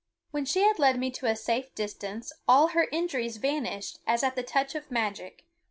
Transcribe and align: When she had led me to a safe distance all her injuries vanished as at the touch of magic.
When 0.31 0.45
she 0.45 0.61
had 0.63 0.79
led 0.79 0.97
me 0.99 1.11
to 1.11 1.27
a 1.27 1.35
safe 1.35 1.75
distance 1.75 2.33
all 2.47 2.69
her 2.69 2.87
injuries 2.91 3.37
vanished 3.37 3.99
as 4.07 4.23
at 4.23 4.35
the 4.35 4.41
touch 4.41 4.73
of 4.73 4.89
magic. 4.89 5.45